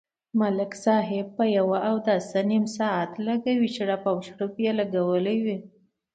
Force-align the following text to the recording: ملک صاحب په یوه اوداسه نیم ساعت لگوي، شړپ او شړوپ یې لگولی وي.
ملک 0.39 0.71
صاحب 0.85 1.27
په 1.37 1.45
یوه 1.57 1.77
اوداسه 1.91 2.39
نیم 2.51 2.65
ساعت 2.77 3.11
لگوي، 3.27 3.69
شړپ 3.75 4.03
او 4.11 4.17
شړوپ 4.27 4.55
یې 4.65 4.71
لگولی 4.79 5.37
وي. 5.45 5.57